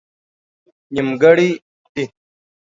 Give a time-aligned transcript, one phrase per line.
[0.93, 1.45] نيمګړئ
[1.93, 2.03] دي